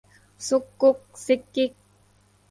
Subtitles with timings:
[0.47, 1.71] ซุกกุ๊กซิกกิ๊ก